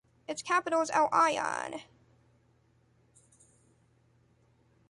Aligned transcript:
Its 0.27 0.41
capital 0.41 0.81
is 0.81 0.89
El 0.89 1.07
Aaiun. 1.11 1.83